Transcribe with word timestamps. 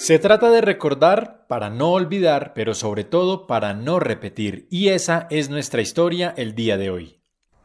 Se 0.00 0.18
trata 0.18 0.50
de 0.50 0.62
recordar 0.62 1.44
para 1.46 1.68
no 1.68 1.92
olvidar, 1.92 2.54
pero 2.54 2.72
sobre 2.72 3.04
todo 3.04 3.46
para 3.46 3.74
no 3.74 4.00
repetir, 4.00 4.66
y 4.70 4.88
esa 4.88 5.26
es 5.28 5.50
nuestra 5.50 5.82
historia 5.82 6.32
el 6.38 6.54
día 6.54 6.78
de 6.78 6.88
hoy. 6.88 7.20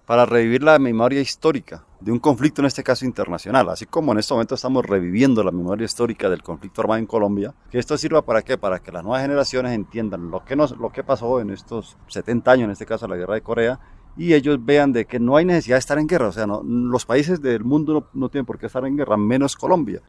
Para 0.05 0.25
revivir 0.25 0.61
la 0.61 0.77
memoria 0.77 1.21
histórica 1.21 1.85
de 2.01 2.11
un 2.11 2.19
conflicto, 2.19 2.61
en 2.61 2.65
este 2.65 2.83
caso 2.83 3.05
internacional, 3.05 3.69
así 3.69 3.85
como 3.85 4.11
en 4.11 4.17
este 4.19 4.33
momento 4.33 4.55
estamos 4.55 4.85
reviviendo 4.85 5.45
la 5.45 5.51
memoria 5.51 5.85
histórica 5.85 6.29
del 6.29 6.43
conflicto 6.43 6.81
armado 6.81 6.99
en 6.99 7.05
Colombia, 7.05 7.53
que 7.71 7.79
esto 7.79 7.97
sirva 7.97 8.21
para 8.21 8.41
qué? 8.41 8.57
Para 8.57 8.79
que 8.79 8.91
las 8.91 9.05
nuevas 9.05 9.21
generaciones 9.21 9.71
entiendan 9.71 10.29
lo 10.29 10.43
que, 10.43 10.57
nos, 10.57 10.77
lo 10.77 10.91
que 10.91 11.05
pasó 11.05 11.39
en 11.39 11.51
estos 11.51 11.95
70 12.07 12.51
años, 12.51 12.65
en 12.65 12.71
este 12.71 12.85
caso 12.85 13.07
la 13.07 13.15
guerra 13.15 13.35
de 13.35 13.41
Corea, 13.43 13.79
y 14.17 14.33
ellos 14.33 14.57
vean 14.59 14.91
de 14.91 15.05
que 15.05 15.21
no 15.21 15.37
hay 15.37 15.45
necesidad 15.45 15.77
de 15.77 15.79
estar 15.79 15.97
en 15.97 16.07
guerra, 16.07 16.27
o 16.27 16.33
sea, 16.33 16.45
los 16.45 17.05
países 17.05 17.41
del 17.41 17.63
mundo 17.63 18.09
no 18.13 18.27
tienen 18.27 18.45
por 18.45 18.59
qué 18.59 18.65
estar 18.65 18.85
en 18.85 18.97
guerra, 18.97 19.15
menos 19.15 19.55
Colombia. 19.55 20.01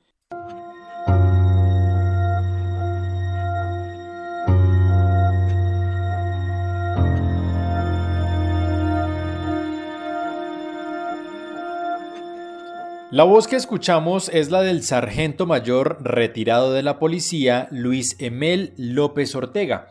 La 13.16 13.25
voz 13.25 13.48
que 13.48 13.56
escuchamos 13.56 14.29
es 14.29 14.51
la 14.51 14.61
del 14.61 14.83
sargento 14.83 15.47
mayor 15.47 15.97
retirado 16.02 16.75
de 16.75 16.83
la 16.83 16.98
policía 16.98 17.66
Luis 17.70 18.15
Emel 18.19 18.75
López 18.77 19.34
Ortega, 19.34 19.89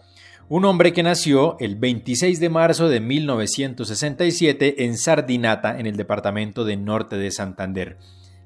un 0.47 0.63
hombre 0.63 0.93
que 0.93 1.01
nació 1.01 1.57
el 1.59 1.75
26 1.75 2.39
de 2.39 2.49
marzo 2.49 2.87
de 2.87 2.99
1967 2.99 4.85
en 4.85 4.95
Sardinata, 4.95 5.79
en 5.79 5.87
el 5.87 5.97
departamento 5.97 6.65
de 6.65 6.77
Norte 6.77 7.17
de 7.17 7.31
Santander, 7.31 7.97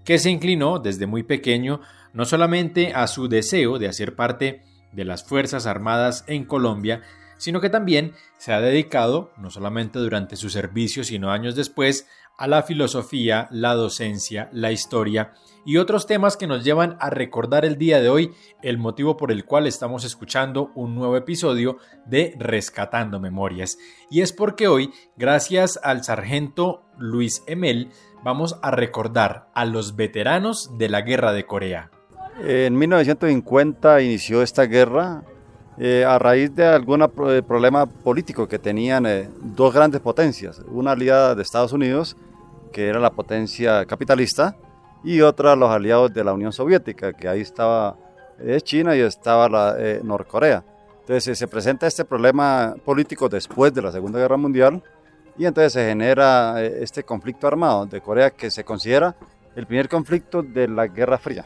que 0.05 0.17
se 0.17 0.29
inclinó 0.29 0.79
desde 0.79 1.07
muy 1.07 1.23
pequeño 1.23 1.81
no 2.13 2.23
solamente 2.23 2.93
a 2.93 3.07
su 3.07 3.27
deseo 3.27 3.79
de 3.79 3.89
hacer 3.89 4.15
parte 4.15 4.61
de 4.93 5.03
las 5.03 5.25
Fuerzas 5.25 5.65
Armadas 5.65 6.23
en 6.25 6.45
Colombia, 6.45 7.01
sino 7.35 7.59
que 7.59 7.69
también 7.69 8.13
se 8.37 8.53
ha 8.53 8.61
dedicado, 8.61 9.33
no 9.35 9.49
solamente 9.49 9.99
durante 9.99 10.37
su 10.37 10.49
servicio, 10.49 11.03
sino 11.03 11.31
años 11.31 11.57
después, 11.57 12.07
a 12.39 12.47
la 12.47 12.63
filosofía, 12.63 13.47
la 13.51 13.75
docencia, 13.75 14.49
la 14.53 14.71
historia 14.71 15.33
y 15.65 15.77
otros 15.77 16.07
temas 16.07 16.37
que 16.37 16.47
nos 16.47 16.63
llevan 16.63 16.95
a 16.99 17.09
recordar 17.09 17.65
el 17.65 17.77
día 17.77 18.01
de 18.01 18.09
hoy 18.09 18.31
el 18.61 18.77
motivo 18.77 19.17
por 19.17 19.31
el 19.31 19.43
cual 19.43 19.67
estamos 19.67 20.05
escuchando 20.05 20.71
un 20.73 20.95
nuevo 20.95 21.17
episodio 21.17 21.77
de 22.05 22.33
Rescatando 22.39 23.19
Memorias. 23.19 23.77
Y 24.09 24.21
es 24.21 24.31
porque 24.31 24.69
hoy, 24.69 24.91
gracias 25.17 25.77
al 25.83 26.03
sargento 26.03 26.85
Luis 26.97 27.43
Emel, 27.45 27.89
vamos 28.23 28.57
a 28.61 28.71
recordar 28.71 29.49
a 29.53 29.65
los 29.65 29.97
veteranos 29.97 30.77
de 30.77 30.89
la 30.89 31.01
Guerra 31.01 31.33
de 31.33 31.45
Corea. 31.45 31.91
En 32.41 32.77
1950 32.77 34.01
inició 34.01 34.41
esta 34.41 34.63
guerra 34.63 35.23
eh, 35.77 36.05
a 36.05 36.17
raíz 36.19 36.55
de 36.55 36.65
algún 36.65 37.03
eh, 37.03 37.41
problema 37.45 37.85
político 37.85 38.47
que 38.47 38.59
tenían 38.59 39.05
eh, 39.05 39.29
dos 39.41 39.73
grandes 39.73 39.99
potencias, 39.99 40.61
una 40.69 40.91
aliada 40.91 41.35
de 41.35 41.41
Estados 41.41 41.73
Unidos 41.73 42.15
que 42.71 42.87
era 42.87 42.99
la 42.99 43.11
potencia 43.11 43.85
capitalista, 43.85 44.55
y 45.03 45.21
otra 45.21 45.55
los 45.55 45.69
aliados 45.69 46.13
de 46.13 46.23
la 46.23 46.33
Unión 46.33 46.51
Soviética, 46.51 47.13
que 47.13 47.27
ahí 47.27 47.41
estaba 47.41 47.95
eh, 48.39 48.59
China 48.61 48.95
y 48.95 48.99
estaba 48.99 49.47
la 49.49 49.75
eh, 49.77 50.01
Norcorea. 50.03 50.63
Entonces 51.01 51.37
se 51.37 51.47
presenta 51.47 51.87
este 51.87 52.05
problema 52.05 52.75
político 52.85 53.29
después 53.29 53.73
de 53.73 53.81
la 53.81 53.91
Segunda 53.91 54.19
Guerra 54.19 54.37
Mundial 54.37 54.83
y 55.37 55.45
entonces 55.45 55.73
se 55.73 55.87
genera 55.87 56.61
eh, 56.63 56.79
este 56.81 57.03
conflicto 57.03 57.47
armado 57.47 57.85
de 57.85 58.01
Corea 58.01 58.31
que 58.31 58.51
se 58.51 58.63
considera 58.63 59.15
el 59.55 59.65
primer 59.65 59.89
conflicto 59.89 60.43
de 60.43 60.67
la 60.67 60.87
Guerra 60.87 61.17
Fría. 61.17 61.45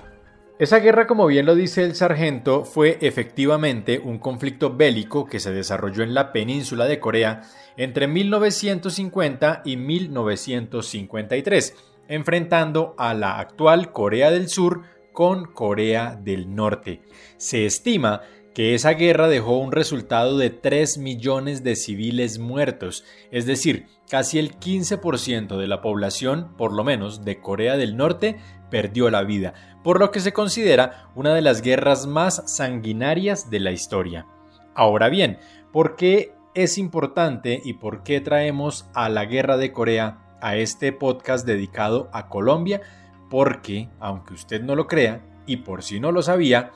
Esa 0.59 0.77
guerra, 0.79 1.07
como 1.07 1.25
bien 1.25 1.47
lo 1.47 1.55
dice 1.55 1.83
el 1.83 1.95
sargento, 1.95 2.63
fue 2.63 2.99
efectivamente 3.01 3.97
un 3.97 4.19
conflicto 4.19 4.75
bélico 4.75 5.25
que 5.25 5.39
se 5.39 5.51
desarrolló 5.51 6.03
en 6.03 6.13
la 6.13 6.31
península 6.31 6.85
de 6.85 6.99
Corea 6.99 7.41
entre 7.75 8.07
1950 8.07 9.63
y 9.65 9.77
1953, 9.77 11.75
enfrentando 12.07 12.93
a 12.99 13.15
la 13.15 13.39
actual 13.39 13.91
Corea 13.91 14.29
del 14.29 14.47
Sur 14.47 14.83
con 15.11 15.45
Corea 15.45 16.19
del 16.21 16.53
Norte. 16.53 17.01
Se 17.37 17.65
estima 17.65 18.21
que 18.53 18.75
esa 18.75 18.91
guerra 18.91 19.27
dejó 19.27 19.57
un 19.57 19.71
resultado 19.71 20.37
de 20.37 20.49
3 20.49 20.97
millones 20.99 21.63
de 21.63 21.75
civiles 21.75 22.37
muertos, 22.37 23.03
es 23.31 23.45
decir, 23.45 23.87
casi 24.09 24.37
el 24.37 24.59
15% 24.59 25.57
de 25.57 25.67
la 25.67 25.81
población, 25.81 26.53
por 26.57 26.71
lo 26.71 26.83
menos 26.83 27.25
de 27.25 27.39
Corea 27.39 27.77
del 27.77 27.97
Norte, 27.97 28.37
perdió 28.69 29.09
la 29.09 29.23
vida, 29.23 29.53
por 29.83 29.99
lo 29.99 30.11
que 30.11 30.19
se 30.19 30.33
considera 30.33 31.09
una 31.15 31.33
de 31.33 31.41
las 31.41 31.61
guerras 31.61 32.05
más 32.05 32.43
sanguinarias 32.45 33.49
de 33.49 33.59
la 33.59 33.71
historia. 33.71 34.27
Ahora 34.75 35.09
bien, 35.09 35.39
¿por 35.71 35.95
qué 35.95 36.33
es 36.53 36.77
importante 36.77 37.61
y 37.63 37.73
por 37.73 38.03
qué 38.03 38.21
traemos 38.21 38.87
a 38.93 39.09
la 39.09 39.25
guerra 39.25 39.57
de 39.57 39.71
Corea 39.71 40.37
a 40.41 40.55
este 40.57 40.91
podcast 40.91 41.45
dedicado 41.45 42.09
a 42.13 42.29
Colombia? 42.29 42.81
Porque, 43.29 43.89
aunque 43.99 44.35
usted 44.35 44.61
no 44.61 44.75
lo 44.75 44.87
crea, 44.87 45.23
y 45.45 45.57
por 45.57 45.83
si 45.83 45.99
no 45.99 46.11
lo 46.11 46.21
sabía, 46.21 46.71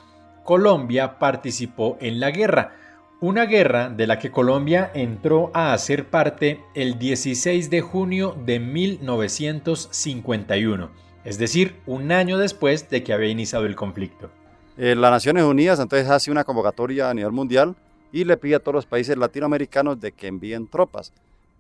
Colombia 0.47 1.19
participó 1.19 1.97
en 2.00 2.19
la 2.22 2.31
guerra, 2.31 2.78
una 3.19 3.47
guerra 3.47 3.90
de 3.90 4.08
la 4.08 4.18
que 4.18 4.31
Colombia 4.31 4.90
entró 4.94 5.52
a 5.53 5.74
hacer 5.74 6.09
parte 6.09 6.63
el 6.74 6.97
16 6.97 7.69
de 7.69 7.81
junio 7.81 8.34
de 8.46 8.62
1951, 8.62 10.90
es 11.25 11.38
decir, 11.38 11.81
un 11.86 12.13
año 12.13 12.38
después 12.38 12.90
de 12.90 13.03
que 13.03 13.12
había 13.12 13.28
iniciado 13.28 13.66
el 13.66 13.75
conflicto. 13.75 14.30
Eh, 14.78 14.96
las 14.96 15.12
Naciones 15.12 15.44
Unidas 15.44 15.81
entonces 15.81 16.09
hace 16.09 16.31
una 16.31 16.46
convocatoria 16.46 17.09
a 17.09 17.13
nivel 17.13 17.34
mundial 17.34 17.75
y 18.13 18.24
le 18.24 18.38
pide 18.38 18.56
a 18.56 18.59
todos 18.59 18.75
los 18.75 18.86
países 18.86 19.18
latinoamericanos 19.18 20.00
de 20.00 20.13
que 20.13 20.28
envíen 20.28 20.69
tropas. 20.69 21.12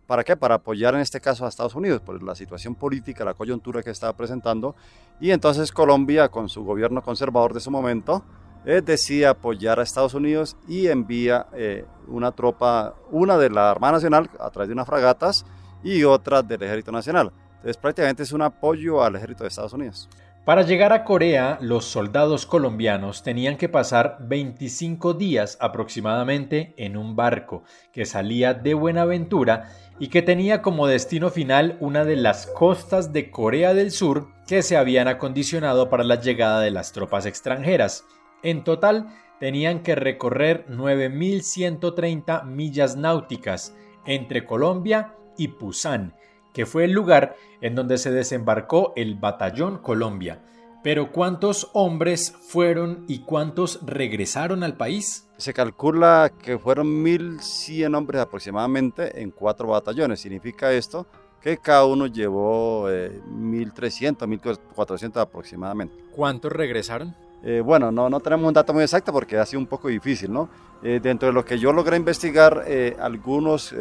¿Para 0.05 0.23
qué? 0.23 0.37
Para 0.37 0.55
apoyar 0.55 0.95
en 0.95 1.01
este 1.01 1.19
caso 1.19 1.45
a 1.45 1.49
Estados 1.49 1.75
Unidos, 1.75 1.99
por 1.99 2.23
la 2.23 2.35
situación 2.35 2.73
política, 2.73 3.25
la 3.25 3.33
coyuntura 3.33 3.83
que 3.83 3.89
estaba 3.89 4.13
presentando. 4.13 4.77
Y 5.19 5.31
entonces 5.31 5.73
Colombia, 5.73 6.29
con 6.29 6.47
su 6.47 6.63
gobierno 6.63 7.01
conservador 7.01 7.53
de 7.53 7.59
su 7.59 7.69
momento, 7.69 8.23
eh, 8.67 8.81
decide 8.81 9.25
apoyar 9.25 9.79
a 9.79 9.83
Estados 9.83 10.13
Unidos 10.13 10.57
y 10.67 10.87
envía 10.87 11.47
eh, 11.53 11.85
una 12.09 12.33
tropa, 12.33 12.95
una 13.11 13.37
de 13.37 13.49
la 13.49 13.71
Armada 13.71 13.93
Nacional 13.93 14.29
a 14.41 14.49
través 14.49 14.67
de 14.67 14.73
unas 14.73 14.85
fragatas 14.85 15.45
y 15.85 16.03
otra 16.03 16.43
del 16.43 16.61
Ejército 16.61 16.91
Nacional. 16.91 17.31
Entonces 17.55 17.77
prácticamente 17.77 18.23
es 18.23 18.33
un 18.33 18.41
apoyo 18.41 19.01
al 19.01 19.15
ejército 19.15 19.45
de 19.45 19.47
Estados 19.47 19.71
Unidos. 19.71 20.09
Para 20.43 20.63
llegar 20.63 20.91
a 20.91 21.05
Corea, 21.05 21.57
los 21.61 21.85
soldados 21.85 22.45
colombianos 22.45 23.23
tenían 23.23 23.55
que 23.55 23.69
pasar 23.69 24.17
25 24.21 25.13
días 25.13 25.57
aproximadamente 25.61 26.73
en 26.77 26.97
un 26.97 27.15
barco 27.15 27.63
que 27.93 28.05
salía 28.05 28.53
de 28.53 28.73
Buenaventura 28.73 29.69
y 29.99 30.09
que 30.09 30.21
tenía 30.21 30.61
como 30.61 30.87
destino 30.87 31.29
final 31.29 31.77
una 31.79 32.03
de 32.03 32.17
las 32.17 32.47
costas 32.47 33.13
de 33.13 33.31
Corea 33.31 33.73
del 33.73 33.91
Sur 33.91 34.27
que 34.45 34.61
se 34.61 34.77
habían 34.77 35.07
acondicionado 35.07 35.89
para 35.89 36.03
la 36.03 36.19
llegada 36.19 36.61
de 36.61 36.71
las 36.71 36.91
tropas 36.91 37.25
extranjeras. 37.25 38.05
En 38.43 38.63
total, 38.63 39.07
tenían 39.39 39.83
que 39.83 39.95
recorrer 39.95 40.65
9.130 40.69 42.45
millas 42.45 42.95
náuticas 42.95 43.75
entre 44.05 44.45
Colombia 44.45 45.13
y 45.37 45.49
Pusan, 45.49 46.13
que 46.53 46.65
fue 46.65 46.85
el 46.85 46.91
lugar 46.91 47.35
en 47.61 47.75
donde 47.75 47.97
se 47.97 48.11
desembarcó 48.11 48.93
el 48.95 49.15
Batallón 49.15 49.79
Colombia. 49.79 50.41
Pero 50.83 51.11
¿cuántos 51.11 51.69
hombres 51.73 52.31
fueron 52.31 53.03
y 53.07 53.19
cuántos 53.19 53.79
regresaron 53.85 54.63
al 54.63 54.77
país? 54.77 55.27
Se 55.37 55.53
calcula 55.53 56.31
que 56.41 56.57
fueron 56.57 57.03
1.100 57.03 57.95
hombres 57.95 58.21
aproximadamente 58.21 59.21
en 59.21 59.31
cuatro 59.31 59.67
batallones. 59.67 60.21
Significa 60.21 60.71
esto 60.71 61.05
que 61.41 61.57
cada 61.57 61.85
uno 61.85 62.07
llevó 62.07 62.89
1.300, 62.89 64.23
eh, 64.23 64.39
1.400 64.75 65.17
aproximadamente. 65.17 65.95
¿Cuántos 66.15 66.51
regresaron? 66.51 67.15
Eh, 67.43 67.61
bueno, 67.61 67.91
no, 67.91 68.09
no 68.09 68.19
tenemos 68.19 68.47
un 68.47 68.53
dato 68.53 68.73
muy 68.73 68.83
exacto 68.83 69.13
porque 69.13 69.37
ha 69.37 69.45
sido 69.45 69.59
un 69.59 69.67
poco 69.67 69.87
difícil, 69.87 70.31
¿no? 70.31 70.49
Eh, 70.83 70.99
dentro 71.01 71.27
de 71.27 71.33
lo 71.33 71.45
que 71.45 71.57
yo 71.57 71.71
logré 71.71 71.97
investigar, 71.97 72.63
eh, 72.67 72.95
algunos 72.99 73.73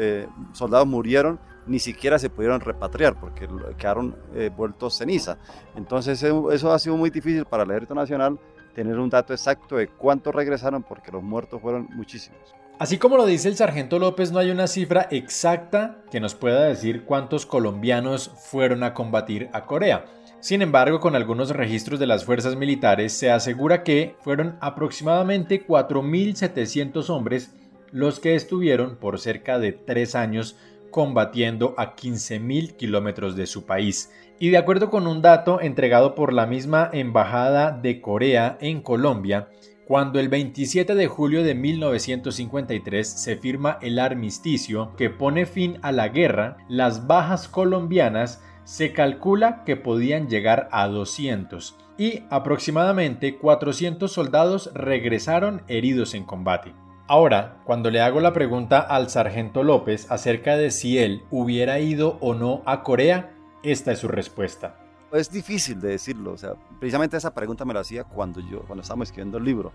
soldados 0.53 0.87
murieron, 0.87 1.39
ni 1.67 1.79
siquiera 1.79 2.19
se 2.19 2.31
pudieron 2.31 2.61
repatriar 2.61 3.19
porque 3.19 3.49
quedaron 3.77 4.15
vueltos 4.57 4.97
ceniza. 4.97 5.37
Entonces 5.75 6.23
eso 6.23 6.73
ha 6.73 6.79
sido 6.79 6.97
muy 6.97 7.11
difícil 7.11 7.45
para 7.45 7.65
el 7.65 7.71
Ejército 7.71 7.95
Nacional 7.95 8.39
tener 8.75 8.99
un 8.99 9.11
dato 9.11 9.33
exacto 9.33 9.77
de 9.77 9.89
cuántos 9.89 10.35
regresaron 10.35 10.83
porque 10.83 11.11
los 11.11 11.23
muertos 11.23 11.61
fueron 11.61 11.89
muchísimos. 11.95 12.55
Así 12.79 12.99
como 12.99 13.17
lo 13.17 13.25
dice 13.25 13.49
el 13.49 13.57
sargento 13.57 13.99
López, 13.99 14.33
no 14.33 14.39
hay 14.39 14.51
una 14.51 14.67
cifra 14.67 15.09
exacta 15.11 15.97
que 16.11 16.21
nos 16.21 16.35
pueda 16.35 16.65
decir 16.65 17.05
cuántos 17.05 17.47
colombianos 17.47 18.31
fueron 18.37 18.83
a 18.83 18.93
combatir 18.93 19.49
a 19.55 19.65
Corea. 19.65 20.05
Sin 20.41 20.63
embargo, 20.63 21.01
con 21.01 21.17
algunos 21.17 21.51
registros 21.51 21.99
de 21.99 22.07
las 22.07 22.25
fuerzas 22.25 22.57
militares 22.57 23.13
se 23.13 23.31
asegura 23.31 23.83
que 23.83 24.17
fueron 24.21 24.57
aproximadamente 24.61 25.67
4.700 25.67 27.11
hombres 27.11 27.55
los 27.91 28.21
que 28.21 28.35
estuvieron 28.35 28.97
por 28.97 29.19
cerca 29.19 29.59
de 29.59 29.73
tres 29.73 30.15
años 30.15 30.57
combatiendo 30.91 31.75
a 31.77 31.97
15.000 31.97 32.77
kilómetros 32.77 33.37
de 33.37 33.47
su 33.47 33.67
país. 33.67 34.13
Y 34.39 34.51
de 34.51 34.59
acuerdo 34.59 34.91
con 34.91 35.07
un 35.07 35.23
dato 35.23 35.61
entregado 35.61 36.15
por 36.15 36.33
la 36.33 36.47
misma 36.47 36.91
Embajada 36.93 37.73
de 37.73 38.01
Corea 38.01 38.59
en 38.61 38.83
Colombia, 38.83 39.49
cuando 39.87 40.19
el 40.19 40.29
27 40.29 40.95
de 40.95 41.07
julio 41.07 41.43
de 41.43 41.55
1953 41.55 43.07
se 43.07 43.37
firma 43.37 43.79
el 43.81 43.99
armisticio 43.99 44.95
que 44.97 45.11
pone 45.11 45.47
fin 45.47 45.79
a 45.83 45.93
la 45.93 46.09
guerra, 46.09 46.57
las 46.69 47.07
bajas 47.07 47.49
colombianas 47.49 48.43
se 48.67 48.93
calcula 48.93 49.63
que 49.63 49.77
podían 49.77 50.29
llegar 50.29 50.69
a 50.73 50.89
200 50.89 51.77
y 51.97 52.25
aproximadamente 52.31 53.39
400 53.39 54.13
soldados 54.13 54.73
regresaron 54.75 55.63
heridos 55.69 56.15
en 56.15 56.25
combate. 56.25 56.75
Ahora, 57.07 57.59
cuando 57.65 57.93
le 57.93 58.01
hago 58.01 58.19
la 58.19 58.33
pregunta 58.33 58.81
al 58.81 59.09
sargento 59.09 59.63
López 59.63 60.11
acerca 60.11 60.57
de 60.57 60.73
si 60.73 60.99
él 60.99 61.23
hubiera 61.31 61.79
ido 61.79 62.19
o 62.21 62.35
no 62.35 62.63
a 62.67 62.83
Corea, 62.83 63.33
esta 63.63 63.93
es 63.93 64.01
su 64.01 64.09
respuesta. 64.09 64.75
Es 65.13 65.31
difícil 65.31 65.81
de 65.81 65.91
decirlo, 65.91 66.33
o 66.33 66.37
sea, 66.37 66.55
precisamente 66.81 67.17
esa 67.17 67.33
pregunta 67.33 67.65
me 67.65 67.73
la 67.73 67.81
hacía 67.81 68.03
cuando 68.03 68.41
yo, 68.41 68.63
cuando 68.63 68.83
estábamos 68.83 69.09
escribiendo 69.09 69.39
el 69.39 69.45
libro. 69.45 69.71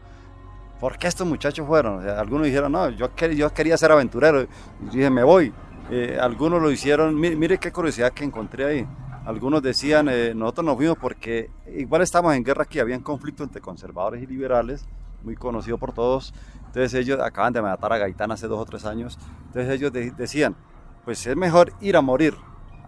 ¿Por 0.81 0.97
qué 0.97 1.07
estos 1.07 1.25
muchachos 1.25 1.65
fueron? 1.65 2.05
algunos 2.09 2.47
dijeron, 2.47 2.73
no, 2.73 2.89
yo, 2.89 3.09
yo 3.15 3.53
quería 3.53 3.77
ser 3.77 3.93
aventurero, 3.93 4.41
y 4.41 4.47
dije, 4.91 5.09
me 5.09 5.23
voy. 5.23 5.53
Eh, 5.89 6.17
algunos 6.19 6.61
lo 6.61 6.71
hicieron, 6.71 7.19
mire, 7.19 7.57
qué 7.57 7.71
curiosidad 7.71 8.13
que 8.13 8.23
encontré 8.23 8.65
ahí. 8.65 8.87
Algunos 9.25 9.61
decían, 9.61 10.07
eh, 10.09 10.33
nosotros 10.35 10.65
nos 10.65 10.75
fuimos 10.75 10.97
porque 10.97 11.49
igual 11.75 12.01
estamos 12.01 12.33
en 12.35 12.43
guerra 12.43 12.63
aquí, 12.63 12.79
había 12.79 12.97
un 12.97 13.03
conflicto 13.03 13.43
entre 13.43 13.61
conservadores 13.61 14.21
y 14.23 14.27
liberales, 14.27 14.85
muy 15.23 15.35
conocido 15.35 15.77
por 15.77 15.93
todos. 15.93 16.33
Entonces 16.67 16.93
ellos 16.93 17.19
acaban 17.19 17.53
de 17.53 17.61
matar 17.61 17.93
a 17.93 17.97
Gaitán 17.97 18.31
hace 18.31 18.47
dos 18.47 18.59
o 18.59 18.65
tres 18.65 18.85
años. 18.85 19.19
Entonces 19.47 19.73
ellos 19.73 19.91
decían, 20.17 20.55
pues 21.05 21.25
es 21.27 21.35
mejor 21.35 21.73
ir 21.81 21.97
a 21.97 22.01
morir 22.01 22.33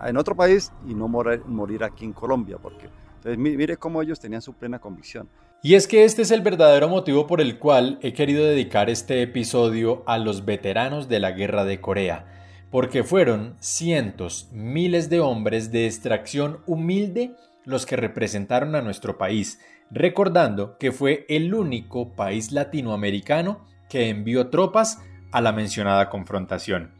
en 0.01 0.17
otro 0.17 0.35
país 0.35 0.71
y 0.87 0.93
no 0.93 1.07
morir, 1.07 1.43
morir 1.45 1.83
aquí 1.83 2.05
en 2.05 2.13
Colombia, 2.13 2.57
porque 2.61 2.89
entonces 3.17 3.37
mire 3.37 3.77
cómo 3.77 4.01
ellos 4.01 4.19
tenían 4.19 4.41
su 4.41 4.53
plena 4.53 4.79
convicción. 4.79 5.29
Y 5.61 5.75
es 5.75 5.87
que 5.87 6.03
este 6.03 6.23
es 6.23 6.31
el 6.31 6.41
verdadero 6.41 6.89
motivo 6.89 7.25
por 7.25 7.39
el 7.39 7.57
cual 7.57 7.97
he 8.01 8.11
querido 8.11 8.43
dedicar 8.43 8.89
este 8.89 9.21
episodio 9.21 10.03
a 10.05 10.17
los 10.17 10.43
veteranos 10.43 11.07
de 11.07 11.21
la 11.21 11.31
guerra 11.31 11.63
de 11.63 11.79
Corea, 11.79 12.25
porque 12.73 13.03
fueron 13.03 13.55
cientos, 13.59 14.49
miles 14.51 15.07
de 15.07 15.19
hombres 15.19 15.71
de 15.71 15.85
extracción 15.85 16.61
humilde 16.65 17.35
los 17.65 17.85
que 17.85 17.95
representaron 17.95 18.73
a 18.73 18.81
nuestro 18.81 19.19
país, 19.19 19.59
recordando 19.91 20.79
que 20.79 20.91
fue 20.91 21.27
el 21.29 21.53
único 21.53 22.15
país 22.15 22.51
latinoamericano 22.51 23.63
que 23.89 24.09
envió 24.09 24.47
tropas 24.49 25.03
a 25.31 25.39
la 25.39 25.51
mencionada 25.51 26.09
confrontación. 26.09 26.95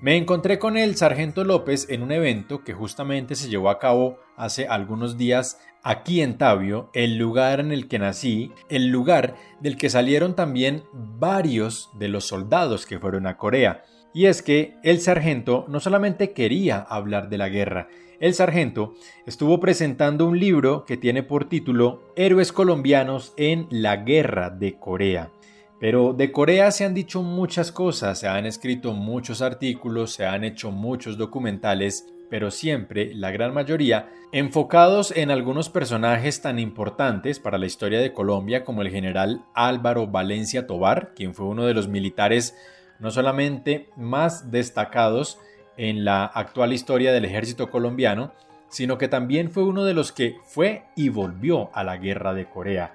Me 0.00 0.16
encontré 0.16 0.60
con 0.60 0.76
el 0.76 0.94
sargento 0.94 1.42
López 1.42 1.88
en 1.90 2.04
un 2.04 2.12
evento 2.12 2.62
que 2.62 2.72
justamente 2.72 3.34
se 3.34 3.48
llevó 3.48 3.70
a 3.70 3.80
cabo 3.80 4.20
hace 4.36 4.68
algunos 4.68 5.18
días 5.18 5.58
aquí 5.82 6.22
en 6.22 6.38
Tabio, 6.38 6.90
el 6.94 7.18
lugar 7.18 7.58
en 7.58 7.72
el 7.72 7.88
que 7.88 7.98
nací, 7.98 8.52
el 8.68 8.86
lugar 8.86 9.34
del 9.58 9.76
que 9.76 9.90
salieron 9.90 10.36
también 10.36 10.84
varios 10.92 11.90
de 11.94 12.06
los 12.06 12.24
soldados 12.24 12.86
que 12.86 13.00
fueron 13.00 13.26
a 13.26 13.36
Corea. 13.36 13.82
Y 14.14 14.26
es 14.26 14.42
que 14.42 14.74
el 14.82 15.00
sargento 15.00 15.64
no 15.68 15.80
solamente 15.80 16.32
quería 16.32 16.78
hablar 16.78 17.28
de 17.28 17.38
la 17.38 17.48
guerra, 17.48 17.88
el 18.22 18.34
sargento 18.34 18.94
estuvo 19.26 19.58
presentando 19.58 20.26
un 20.26 20.38
libro 20.38 20.84
que 20.84 20.96
tiene 20.96 21.24
por 21.24 21.48
título 21.48 22.12
Héroes 22.14 22.52
colombianos 22.52 23.34
en 23.36 23.66
la 23.68 23.96
guerra 23.96 24.48
de 24.48 24.78
Corea. 24.78 25.32
Pero 25.80 26.12
de 26.12 26.30
Corea 26.30 26.70
se 26.70 26.84
han 26.84 26.94
dicho 26.94 27.20
muchas 27.24 27.72
cosas, 27.72 28.20
se 28.20 28.28
han 28.28 28.46
escrito 28.46 28.92
muchos 28.92 29.42
artículos, 29.42 30.12
se 30.12 30.24
han 30.24 30.44
hecho 30.44 30.70
muchos 30.70 31.18
documentales, 31.18 32.06
pero 32.30 32.52
siempre, 32.52 33.12
la 33.12 33.32
gran 33.32 33.52
mayoría, 33.52 34.08
enfocados 34.30 35.12
en 35.16 35.32
algunos 35.32 35.68
personajes 35.68 36.40
tan 36.40 36.60
importantes 36.60 37.40
para 37.40 37.58
la 37.58 37.66
historia 37.66 37.98
de 37.98 38.12
Colombia 38.12 38.62
como 38.62 38.82
el 38.82 38.90
general 38.90 39.44
Álvaro 39.52 40.06
Valencia 40.06 40.68
Tobar, 40.68 41.12
quien 41.16 41.34
fue 41.34 41.46
uno 41.46 41.66
de 41.66 41.74
los 41.74 41.88
militares 41.88 42.54
no 43.02 43.10
solamente 43.10 43.88
más 43.96 44.52
destacados 44.52 45.40
en 45.76 46.04
la 46.04 46.24
actual 46.24 46.72
historia 46.72 47.12
del 47.12 47.24
ejército 47.24 47.68
colombiano, 47.68 48.32
sino 48.68 48.96
que 48.96 49.08
también 49.08 49.50
fue 49.50 49.64
uno 49.64 49.84
de 49.84 49.92
los 49.92 50.12
que 50.12 50.36
fue 50.44 50.84
y 50.94 51.08
volvió 51.08 51.70
a 51.74 51.82
la 51.82 51.96
guerra 51.96 52.32
de 52.32 52.46
Corea. 52.46 52.94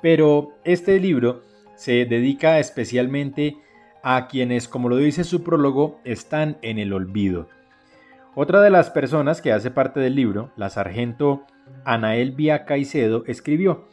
Pero 0.00 0.52
este 0.64 0.98
libro 0.98 1.42
se 1.76 2.06
dedica 2.06 2.58
especialmente 2.58 3.58
a 4.02 4.26
quienes, 4.26 4.68
como 4.68 4.88
lo 4.88 4.96
dice 4.96 5.22
su 5.22 5.44
prólogo, 5.44 6.00
están 6.04 6.56
en 6.62 6.78
el 6.78 6.94
olvido. 6.94 7.48
Otra 8.34 8.62
de 8.62 8.70
las 8.70 8.88
personas 8.88 9.42
que 9.42 9.52
hace 9.52 9.70
parte 9.70 10.00
del 10.00 10.16
libro, 10.16 10.50
la 10.56 10.70
sargento 10.70 11.44
Anael 11.84 12.32
Vía 12.32 12.64
Caicedo, 12.64 13.24
escribió, 13.26 13.86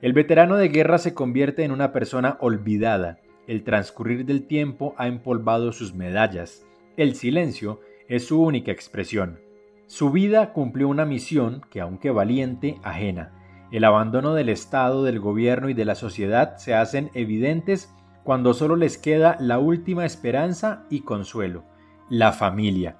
El 0.00 0.12
veterano 0.12 0.56
de 0.56 0.68
guerra 0.68 0.98
se 0.98 1.12
convierte 1.12 1.64
en 1.64 1.72
una 1.72 1.92
persona 1.92 2.38
olvidada. 2.40 3.18
El 3.46 3.62
transcurrir 3.62 4.26
del 4.26 4.46
tiempo 4.46 4.94
ha 4.98 5.06
empolvado 5.06 5.72
sus 5.72 5.94
medallas. 5.94 6.66
El 6.96 7.14
silencio 7.14 7.80
es 8.08 8.26
su 8.26 8.42
única 8.42 8.72
expresión. 8.72 9.38
Su 9.86 10.10
vida 10.10 10.52
cumplió 10.52 10.88
una 10.88 11.04
misión 11.04 11.62
que, 11.70 11.80
aunque 11.80 12.10
valiente, 12.10 12.78
ajena. 12.82 13.32
El 13.70 13.84
abandono 13.84 14.34
del 14.34 14.48
Estado, 14.48 15.04
del 15.04 15.20
gobierno 15.20 15.68
y 15.68 15.74
de 15.74 15.84
la 15.84 15.94
sociedad 15.94 16.56
se 16.56 16.74
hacen 16.74 17.10
evidentes 17.14 17.92
cuando 18.24 18.54
solo 18.54 18.74
les 18.74 18.98
queda 18.98 19.36
la 19.38 19.60
última 19.60 20.04
esperanza 20.04 20.84
y 20.90 21.02
consuelo, 21.02 21.64
la 22.08 22.32
familia. 22.32 22.96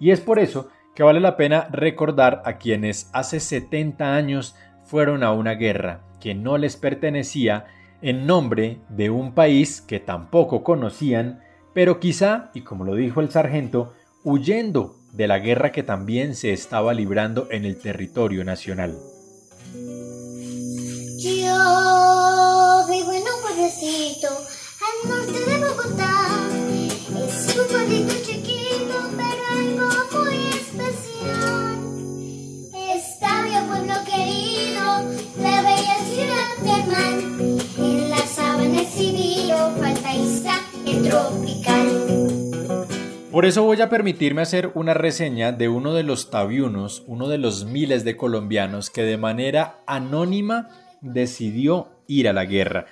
Y 0.00 0.10
es 0.10 0.20
por 0.20 0.40
eso 0.40 0.68
que 0.96 1.04
vale 1.04 1.20
la 1.20 1.36
pena 1.36 1.68
recordar 1.70 2.42
a 2.44 2.58
quienes 2.58 3.10
hace 3.12 3.38
70 3.38 4.16
años 4.16 4.56
fueron 4.82 5.22
a 5.22 5.32
una 5.32 5.52
guerra 5.52 6.00
que 6.20 6.34
no 6.34 6.58
les 6.58 6.76
pertenecía 6.76 7.66
en 8.04 8.26
nombre 8.26 8.80
de 8.90 9.08
un 9.08 9.32
país 9.32 9.80
que 9.80 9.98
tampoco 9.98 10.62
conocían, 10.62 11.40
pero 11.72 12.00
quizá, 12.00 12.50
y 12.52 12.60
como 12.60 12.84
lo 12.84 12.94
dijo 12.94 13.22
el 13.22 13.30
sargento, 13.30 13.94
huyendo 14.22 14.96
de 15.14 15.26
la 15.26 15.38
guerra 15.38 15.72
que 15.72 15.82
también 15.82 16.34
se 16.34 16.52
estaba 16.52 16.92
librando 16.92 17.48
en 17.50 17.64
el 17.64 17.78
territorio 17.78 18.44
nacional. 18.44 18.98
Yo 21.18 21.54
al 24.84 25.08
norte 25.08 25.50
de 25.50 25.66
Bogotá. 25.66 26.33
Por 43.34 43.46
eso 43.46 43.64
voy 43.64 43.80
a 43.80 43.88
permitirme 43.88 44.42
hacer 44.42 44.70
una 44.74 44.94
reseña 44.94 45.50
de 45.50 45.68
uno 45.68 45.92
de 45.92 46.04
los 46.04 46.30
tabiunos, 46.30 47.02
uno 47.08 47.28
de 47.28 47.38
los 47.38 47.64
miles 47.64 48.04
de 48.04 48.16
colombianos 48.16 48.90
que 48.90 49.02
de 49.02 49.16
manera 49.16 49.80
anónima 49.86 50.68
decidió 51.00 51.88
ir 52.06 52.28
a 52.28 52.32
la 52.32 52.44
guerra. 52.44 52.86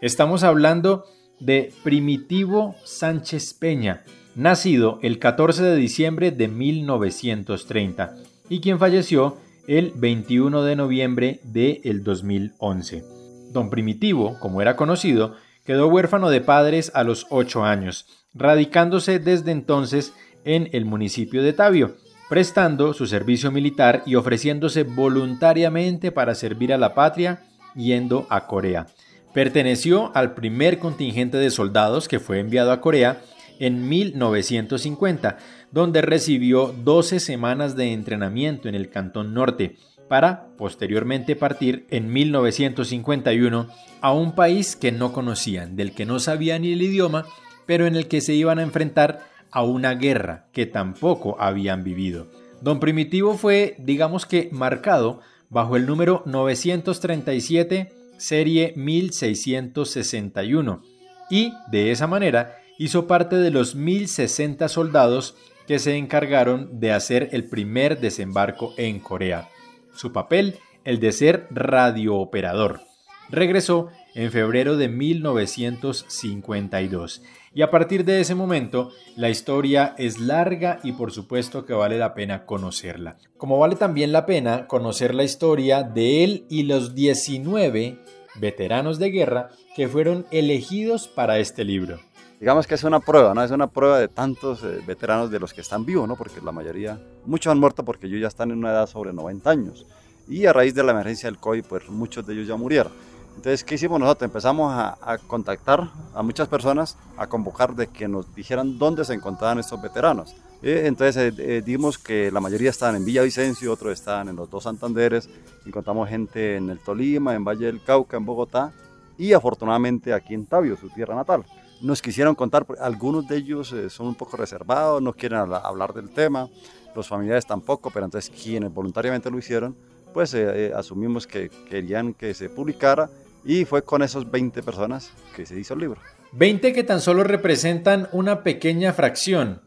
Estamos 0.00 0.42
hablando 0.42 1.04
de 1.38 1.72
Primitivo 1.84 2.74
Sánchez 2.84 3.54
Peña, 3.54 4.02
nacido 4.34 4.98
el 5.02 5.20
14 5.20 5.62
de 5.62 5.76
diciembre 5.76 6.32
de 6.32 6.48
1930 6.48 8.16
y 8.48 8.60
quien 8.60 8.80
falleció 8.80 9.38
el 9.68 9.92
21 9.94 10.64
de 10.64 10.76
noviembre 10.76 11.40
de 11.44 11.80
el 11.84 12.02
2011. 12.02 13.04
Don 13.52 13.70
Primitivo, 13.70 14.38
como 14.40 14.60
era 14.60 14.74
conocido, 14.74 15.36
quedó 15.64 15.88
huérfano 15.88 16.30
de 16.30 16.40
padres 16.40 16.92
a 16.94 17.04
los 17.04 17.26
8 17.30 17.64
años, 17.64 18.06
radicándose 18.34 19.18
desde 19.18 19.52
entonces 19.52 20.12
en 20.44 20.68
el 20.72 20.84
municipio 20.84 21.42
de 21.42 21.52
Tabio, 21.52 21.96
prestando 22.28 22.92
su 22.94 23.06
servicio 23.06 23.50
militar 23.50 24.02
y 24.06 24.14
ofreciéndose 24.14 24.82
voluntariamente 24.82 26.12
para 26.12 26.34
servir 26.34 26.72
a 26.72 26.78
la 26.78 26.94
patria 26.94 27.42
yendo 27.74 28.26
a 28.30 28.46
Corea. 28.46 28.86
Perteneció 29.32 30.12
al 30.14 30.34
primer 30.34 30.78
contingente 30.78 31.38
de 31.38 31.50
soldados 31.50 32.08
que 32.08 32.20
fue 32.20 32.38
enviado 32.38 32.72
a 32.72 32.80
Corea 32.80 33.20
en 33.58 33.88
1950, 33.88 35.38
donde 35.70 36.02
recibió 36.02 36.74
12 36.84 37.20
semanas 37.20 37.76
de 37.76 37.92
entrenamiento 37.92 38.68
en 38.68 38.74
el 38.74 38.90
Cantón 38.90 39.34
Norte, 39.34 39.76
para 40.08 40.48
posteriormente 40.56 41.36
partir 41.36 41.86
en 41.90 42.12
1951 42.12 43.68
a 44.00 44.12
un 44.12 44.34
país 44.34 44.76
que 44.76 44.92
no 44.92 45.12
conocían, 45.12 45.76
del 45.76 45.92
que 45.92 46.06
no 46.06 46.20
sabían 46.20 46.62
ni 46.62 46.72
el 46.72 46.82
idioma, 46.82 47.26
pero 47.66 47.86
en 47.86 47.96
el 47.96 48.08
que 48.08 48.20
se 48.20 48.34
iban 48.34 48.58
a 48.58 48.62
enfrentar 48.62 49.26
a 49.50 49.62
una 49.62 49.94
guerra 49.94 50.46
que 50.52 50.66
tampoco 50.66 51.40
habían 51.40 51.84
vivido. 51.84 52.26
Don 52.60 52.80
Primitivo 52.80 53.36
fue, 53.36 53.76
digamos 53.78 54.26
que, 54.26 54.48
marcado 54.52 55.20
bajo 55.48 55.76
el 55.76 55.86
número 55.86 56.22
937, 56.26 57.92
serie 58.16 58.72
1661, 58.76 60.82
y 61.30 61.52
de 61.70 61.92
esa 61.92 62.06
manera 62.06 62.58
hizo 62.78 63.06
parte 63.06 63.36
de 63.36 63.50
los 63.50 63.74
1060 63.74 64.68
soldados 64.68 65.36
que 65.66 65.78
se 65.78 65.96
encargaron 65.96 66.80
de 66.80 66.92
hacer 66.92 67.30
el 67.32 67.44
primer 67.44 68.00
desembarco 68.00 68.74
en 68.76 68.98
Corea. 68.98 69.48
Su 69.94 70.12
papel, 70.12 70.58
el 70.84 71.00
de 71.00 71.12
ser 71.12 71.48
radiooperador. 71.50 72.82
Regresó 73.30 73.88
en 74.14 74.30
febrero 74.30 74.76
de 74.76 74.88
1952. 74.88 77.22
Y 77.54 77.62
a 77.62 77.70
partir 77.70 78.04
de 78.04 78.20
ese 78.20 78.34
momento, 78.34 78.90
la 79.16 79.30
historia 79.30 79.94
es 79.96 80.18
larga 80.18 80.80
y 80.82 80.92
por 80.92 81.12
supuesto 81.12 81.64
que 81.64 81.72
vale 81.72 81.96
la 81.98 82.12
pena 82.14 82.44
conocerla. 82.46 83.16
Como 83.36 83.58
vale 83.58 83.76
también 83.76 84.12
la 84.12 84.26
pena 84.26 84.66
conocer 84.66 85.14
la 85.14 85.24
historia 85.24 85.82
de 85.82 86.24
él 86.24 86.46
y 86.50 86.64
los 86.64 86.94
19 86.94 87.98
veteranos 88.40 88.98
de 88.98 89.10
guerra 89.10 89.50
que 89.76 89.88
fueron 89.88 90.26
elegidos 90.30 91.08
para 91.08 91.38
este 91.38 91.64
libro. 91.64 92.00
Digamos 92.44 92.66
que 92.66 92.74
es 92.74 92.84
una 92.84 93.00
prueba, 93.00 93.32
¿no? 93.32 93.42
Es 93.42 93.50
una 93.52 93.68
prueba 93.68 93.98
de 93.98 94.06
tantos 94.06 94.62
eh, 94.64 94.82
veteranos 94.86 95.30
de 95.30 95.40
los 95.40 95.54
que 95.54 95.62
están 95.62 95.86
vivos, 95.86 96.06
¿no? 96.06 96.14
Porque 96.14 96.42
la 96.42 96.52
mayoría, 96.52 97.00
muchos 97.24 97.50
han 97.50 97.58
muerto 97.58 97.86
porque 97.86 98.06
ellos 98.06 98.20
ya 98.20 98.28
están 98.28 98.50
en 98.50 98.58
una 98.58 98.70
edad 98.70 98.86
sobre 98.86 99.14
90 99.14 99.48
años. 99.48 99.86
Y 100.28 100.44
a 100.44 100.52
raíz 100.52 100.74
de 100.74 100.82
la 100.82 100.92
emergencia 100.92 101.26
del 101.26 101.38
COVID, 101.38 101.64
pues 101.64 101.88
muchos 101.88 102.26
de 102.26 102.34
ellos 102.34 102.46
ya 102.46 102.56
murieron. 102.56 102.92
Entonces, 103.28 103.64
¿qué 103.64 103.76
hicimos 103.76 103.98
nosotros? 103.98 104.28
Empezamos 104.28 104.74
a, 104.74 105.16
contactar 105.26 105.88
a 106.14 106.22
muchas 106.22 106.46
personas, 106.46 106.98
a 107.16 107.26
convocar 107.28 107.74
de 107.74 107.86
que 107.86 108.08
nos 108.08 108.34
dijeran 108.34 108.78
dónde 108.78 109.06
se 109.06 109.14
encontraban 109.14 109.58
estos 109.58 109.80
veteranos. 109.80 110.36
entonces, 110.60 111.16
eh, 111.16 111.34
eh, 111.38 111.62
dimos 111.64 111.96
que 111.96 112.30
la 112.30 112.40
mayoría 112.40 112.68
estaban 112.68 112.96
en 112.96 113.06
Villavicencio, 113.06 113.72
otros 113.72 113.94
estaban 113.94 114.28
en 114.28 114.36
los 114.36 114.50
dos 114.50 114.64
Santanderes, 114.64 115.30
encontramos 115.64 116.10
gente 116.10 116.56
en 116.56 116.68
el 116.68 116.78
Tolima, 116.80 117.34
en 117.34 117.42
Valle 117.42 117.64
del 117.64 117.82
Cauca, 117.82 118.18
en 118.18 118.26
Bogotá 118.26 118.70
y 119.16 119.32
afortunadamente 119.32 120.12
aquí 120.12 120.34
en 120.34 120.44
Tabio, 120.44 120.76
su 120.76 120.90
tierra 120.90 121.14
natal. 121.14 121.42
Nos 121.84 122.00
quisieron 122.00 122.34
contar, 122.34 122.66
algunos 122.80 123.28
de 123.28 123.36
ellos 123.36 123.72
eh, 123.72 123.90
son 123.90 124.06
un 124.06 124.14
poco 124.14 124.36
reservados, 124.36 125.02
no 125.02 125.12
quieren 125.12 125.38
hablar 125.38 125.92
del 125.92 126.10
tema, 126.10 126.48
los 126.96 127.06
familiares 127.06 127.46
tampoco, 127.46 127.90
pero 127.90 128.06
entonces 128.06 128.32
quienes 128.42 128.72
voluntariamente 128.72 129.30
lo 129.30 129.38
hicieron, 129.38 129.76
pues 130.14 130.34
asumimos 130.74 131.26
que 131.26 131.50
querían 131.68 132.14
que 132.14 132.32
se 132.34 132.48
publicara 132.48 133.10
y 133.44 133.66
fue 133.66 133.82
con 133.82 134.02
esos 134.02 134.30
20 134.30 134.62
personas 134.62 135.10
que 135.36 135.44
se 135.44 135.60
hizo 135.60 135.74
el 135.74 135.80
libro. 135.80 136.00
20 136.32 136.72
que 136.72 136.84
tan 136.84 137.00
solo 137.00 137.22
representan 137.22 138.08
una 138.12 138.42
pequeña 138.42 138.92
fracción 138.92 139.60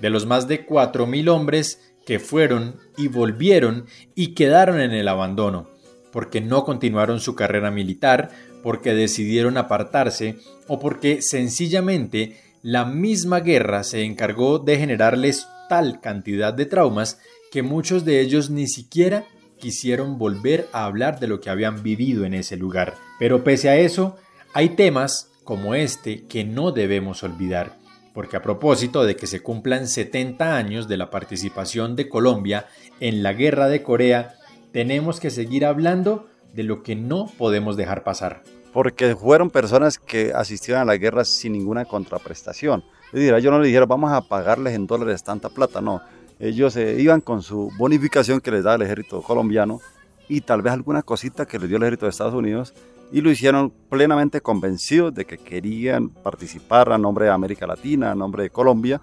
de 0.00 0.10
los 0.10 0.26
más 0.26 0.48
de 0.48 0.66
4.000 0.66 1.28
hombres 1.28 1.94
que 2.04 2.18
fueron 2.18 2.76
y 2.96 3.08
volvieron 3.08 3.86
y 4.14 4.34
quedaron 4.34 4.80
en 4.80 4.92
el 4.92 5.06
abandono, 5.06 5.68
porque 6.10 6.40
no 6.40 6.64
continuaron 6.64 7.20
su 7.20 7.34
carrera 7.34 7.70
militar, 7.70 8.30
porque 8.62 8.94
decidieron 8.94 9.56
apartarse 9.56 10.36
o 10.66 10.78
porque 10.78 11.22
sencillamente 11.22 12.36
la 12.62 12.84
misma 12.84 13.40
guerra 13.40 13.84
se 13.84 14.04
encargó 14.04 14.58
de 14.58 14.78
generarles 14.78 15.46
tal 15.68 16.00
cantidad 16.00 16.52
de 16.52 16.66
traumas 16.66 17.18
que 17.50 17.62
muchos 17.62 18.04
de 18.04 18.20
ellos 18.20 18.50
ni 18.50 18.66
siquiera 18.66 19.24
quisieron 19.58 20.18
volver 20.18 20.68
a 20.72 20.84
hablar 20.84 21.20
de 21.20 21.26
lo 21.26 21.40
que 21.40 21.50
habían 21.50 21.82
vivido 21.82 22.24
en 22.24 22.34
ese 22.34 22.56
lugar. 22.56 22.94
Pero 23.18 23.44
pese 23.44 23.68
a 23.68 23.76
eso, 23.76 24.16
hay 24.52 24.70
temas 24.70 25.30
como 25.44 25.74
este 25.74 26.24
que 26.26 26.44
no 26.44 26.72
debemos 26.72 27.22
olvidar, 27.22 27.76
porque 28.14 28.36
a 28.36 28.42
propósito 28.42 29.04
de 29.04 29.16
que 29.16 29.26
se 29.26 29.40
cumplan 29.40 29.86
70 29.86 30.56
años 30.56 30.88
de 30.88 30.96
la 30.96 31.10
participación 31.10 31.96
de 31.96 32.08
Colombia 32.08 32.66
en 33.00 33.22
la 33.22 33.32
guerra 33.32 33.68
de 33.68 33.82
Corea, 33.82 34.34
tenemos 34.72 35.20
que 35.20 35.30
seguir 35.30 35.64
hablando 35.64 36.29
de 36.54 36.62
lo 36.62 36.82
que 36.82 36.96
no 36.96 37.26
podemos 37.38 37.76
dejar 37.76 38.02
pasar. 38.02 38.42
Porque 38.72 39.16
fueron 39.16 39.50
personas 39.50 39.98
que 39.98 40.32
asistieron 40.34 40.82
a 40.82 40.84
la 40.84 40.96
guerra 40.96 41.24
sin 41.24 41.52
ninguna 41.52 41.84
contraprestación. 41.84 42.84
Es 43.06 43.20
decir, 43.20 43.36
yo 43.38 43.50
no 43.50 43.58
le 43.58 43.66
dijeron 43.66 43.88
vamos 43.88 44.12
a 44.12 44.20
pagarles 44.20 44.74
en 44.74 44.86
dólares 44.86 45.24
tanta 45.24 45.48
plata, 45.48 45.80
no 45.80 46.00
ellos 46.40 46.74
eh, 46.76 46.96
iban 46.98 47.20
con 47.20 47.42
su 47.42 47.70
bonificación 47.76 48.40
que 48.40 48.50
les 48.50 48.64
da 48.64 48.74
el 48.74 48.82
ejército 48.82 49.20
colombiano 49.20 49.80
y 50.26 50.40
tal 50.40 50.62
vez 50.62 50.72
alguna 50.72 51.02
cosita 51.02 51.46
que 51.46 51.58
les 51.58 51.68
dio 51.68 51.76
el 51.76 51.82
ejército 51.82 52.06
de 52.06 52.10
Estados 52.10 52.34
Unidos 52.34 52.72
y 53.12 53.20
lo 53.20 53.30
hicieron 53.30 53.70
plenamente 53.90 54.40
convencidos 54.40 55.14
de 55.14 55.26
que 55.26 55.36
querían 55.36 56.08
participar 56.08 56.92
a 56.92 56.98
nombre 56.98 57.26
de 57.26 57.32
América 57.32 57.66
Latina, 57.66 58.12
a 58.12 58.14
nombre 58.14 58.44
de 58.44 58.50
Colombia. 58.50 59.02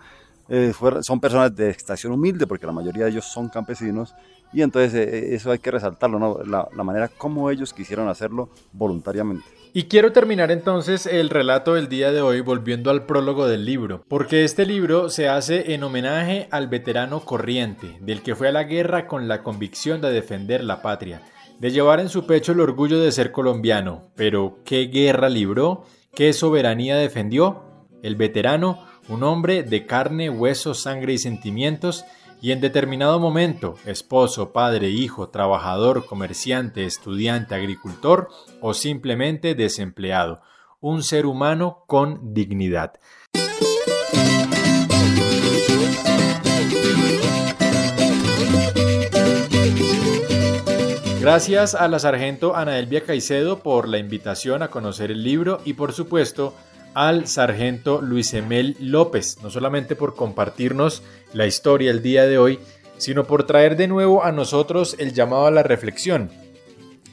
Eh, 0.50 0.74
son 1.02 1.20
personas 1.20 1.56
de 1.56 1.70
estación 1.70 2.14
humilde 2.14 2.48
porque 2.48 2.66
la 2.66 2.72
mayoría 2.72 3.06
de 3.06 3.12
ellos 3.12 3.26
son 3.26 3.50
campesinos 3.50 4.16
y 4.54 4.62
entonces 4.62 4.94
eh, 4.94 5.36
eso 5.36 5.52
hay 5.52 5.60
que 5.60 5.72
resaltarlo, 5.72 6.44
la, 6.46 6.68
la 6.74 6.84
manera 6.84 7.10
como 7.10 7.50
ellos 7.50 7.74
quisieron 7.74 8.08
hacerlo 8.08 8.50
voluntariamente. 8.72 9.46
Y 9.74 9.84
quiero 9.84 10.12
terminar 10.12 10.50
entonces 10.52 11.06
el 11.06 11.30
relato 11.30 11.76
del 11.76 11.90
día 11.90 12.12
de 12.12 12.22
hoy 12.22 12.42
volviendo 12.42 12.90
al 12.90 13.06
prólogo 13.06 13.48
del 13.48 13.66
libro, 13.66 14.04
porque 14.08 14.44
este 14.44 14.66
libro 14.66 15.10
se 15.10 15.28
hace 15.28 15.74
en 15.74 15.84
homenaje 15.84 16.48
al 16.50 16.68
veterano 16.68 17.20
corriente, 17.20 17.98
del 18.02 18.24
que 18.24 18.36
fue 18.36 18.48
a 18.48 18.52
la 18.52 18.64
guerra 18.64 19.06
con 19.06 19.28
la 19.28 19.44
convicción 19.44 20.02
de 20.02 20.12
defender 20.12 20.64
la 20.64 20.82
patria, 20.82 21.22
de 21.60 21.72
llevar 21.72 22.00
en 22.00 22.10
su 22.10 22.26
pecho 22.26 22.54
el 22.54 22.62
orgullo 22.62 23.00
de 23.00 23.12
ser 23.12 23.32
colombiano. 23.32 24.10
Pero, 24.16 24.60
¿qué 24.64 24.86
guerra 24.86 25.30
libró? 25.30 25.84
¿Qué 26.16 26.34
soberanía 26.34 26.96
defendió? 26.96 27.64
El 28.02 28.16
veterano, 28.16 28.84
un 29.10 29.24
hombre 29.24 29.64
de 29.64 29.86
carne, 29.86 30.30
hueso, 30.30 30.74
sangre 30.74 31.14
y 31.14 31.18
sentimientos, 31.18 32.06
y 32.42 32.52
en 32.52 32.62
determinado 32.62 33.20
momento, 33.20 33.76
esposo, 33.86 34.52
padre, 34.54 34.90
hijo, 34.90 35.30
trabajador, 35.30 36.06
comerciante, 36.06 36.86
estudiante, 36.86 37.56
agricultor 37.56 38.30
o 38.62 38.74
simplemente 38.74 39.56
desempleado, 39.56 40.42
un 40.80 41.02
ser 41.04 41.26
humano 41.26 41.84
con 41.88 42.34
dignidad. 42.34 43.00
Gracias 51.20 51.76
a 51.76 51.88
la 51.90 52.00
sargento 52.00 52.56
Ana 52.56 52.80
Elvia 52.80 53.04
Caicedo 53.04 53.60
por 53.60 53.90
la 53.90 53.98
invitación 53.98 54.64
a 54.64 54.70
conocer 54.70 55.12
el 55.12 55.24
libro 55.24 55.60
y 55.66 55.74
por 55.74 55.92
supuesto 55.92 56.54
al 56.98 57.28
sargento 57.28 58.02
Luis 58.02 58.34
Emel 58.34 58.76
López, 58.80 59.38
no 59.44 59.52
solamente 59.52 59.96
por 59.96 60.16
compartirnos 60.16 61.04
la 61.32 61.46
historia 61.46 61.92
el 61.92 62.02
día 62.02 62.26
de 62.26 62.40
hoy, 62.40 62.58
sino 62.98 63.26
por 63.26 63.46
traer 63.46 63.78
de 63.78 63.88
nuevo 63.88 64.24
a 64.24 64.32
nosotros 64.32 64.96
el 64.98 65.14
llamado 65.14 65.46
a 65.46 65.52
la 65.52 65.62
reflexión 65.62 66.32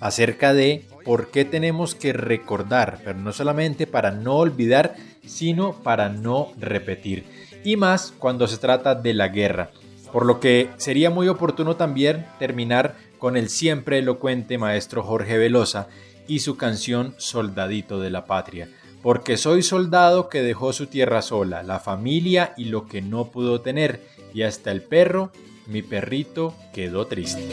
acerca 0.01 0.55
de 0.55 0.87
por 1.05 1.31
qué 1.31 1.45
tenemos 1.45 1.95
que 1.95 2.15
recordar, 2.15 3.01
pero 3.05 3.19
no 3.19 3.35
solamente 3.35 3.87
para 3.87 4.11
no 4.11 4.37
olvidar, 4.37 4.95
sino 5.27 5.75
para 5.75 6.09
no 6.09 6.51
repetir, 6.59 7.27
y 7.63 7.77
más 7.77 8.15
cuando 8.19 8.47
se 8.47 8.57
trata 8.57 8.95
de 8.95 9.13
la 9.13 9.29
guerra. 9.29 9.71
Por 10.11 10.25
lo 10.25 10.41
que 10.41 10.71
sería 10.79 11.11
muy 11.11 11.29
oportuno 11.29 11.77
también 11.77 12.25
terminar 12.39 12.97
con 13.19 13.37
el 13.37 13.51
siempre 13.51 13.99
elocuente 13.99 14.57
maestro 14.57 15.03
Jorge 15.03 15.37
Velosa 15.37 15.89
y 16.27 16.39
su 16.39 16.57
canción 16.57 17.15
Soldadito 17.19 18.01
de 18.01 18.09
la 18.09 18.25
Patria 18.25 18.71
porque 19.05 19.37
soy 19.37 19.63
soldado 19.63 20.31
que 20.31 20.41
dejó 20.41 20.73
su 20.73 20.87
tierra 20.87 21.21
sola, 21.21 21.63
la 21.63 21.79
familia 21.79 22.55
y 22.57 22.65
lo 22.65 22.87
que 22.87 23.03
no 23.03 23.27
pudo 23.27 23.61
tener, 23.61 24.01
y 24.33 24.45
hasta 24.45 24.73
el 24.73 24.81
perro, 24.81 25.31
mi 25.67 25.83
perrito, 25.83 26.55
quedó 26.73 27.07
triste. 27.07 27.47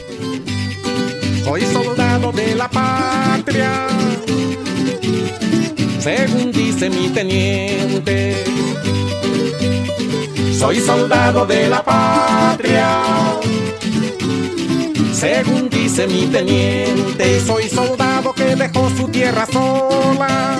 Soy 1.43 1.63
soldado 1.63 2.31
de 2.31 2.55
la 2.55 2.69
patria, 2.69 3.85
según 5.99 6.53
dice 6.53 6.89
mi 6.89 7.09
teniente. 7.09 8.45
Soy 10.57 10.79
soldado 10.79 11.45
de 11.45 11.67
la 11.67 11.83
patria, 11.83 13.01
según 15.11 15.69
dice 15.69 16.07
mi 16.07 16.27
teniente. 16.27 17.41
Soy 17.41 17.67
soldado 17.67 18.31
que 18.31 18.55
dejó 18.55 18.89
su 18.91 19.09
tierra 19.09 19.45
sola 19.47 20.57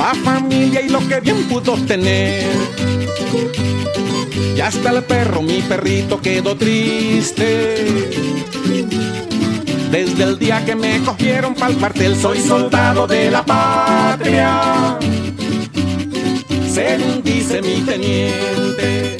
la 0.00 0.14
familia 0.14 0.80
y 0.80 0.88
lo 0.88 1.06
que 1.06 1.20
bien 1.20 1.44
pudo 1.44 1.74
tener. 1.84 2.48
Ya 4.56 4.68
está 4.68 4.90
el 4.92 5.04
perro, 5.04 5.42
mi 5.42 5.60
perrito 5.60 6.20
quedó 6.20 6.56
triste. 6.56 7.46
Desde 9.90 10.22
el 10.22 10.38
día 10.38 10.64
que 10.64 10.74
me 10.74 11.00
cogieron 11.00 11.54
pa'l 11.54 11.76
cuartel, 11.76 12.16
soy 12.16 12.40
soldado 12.40 13.06
de 13.06 13.30
la 13.30 13.44
patria. 13.44 14.98
Según 16.72 17.22
dice 17.22 17.60
mi 17.60 17.82
teniente. 17.82 19.19